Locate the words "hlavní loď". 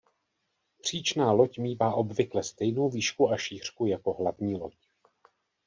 4.13-4.75